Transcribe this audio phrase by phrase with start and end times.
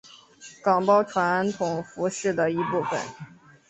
[0.63, 2.99] 岗包传统服饰的一部分。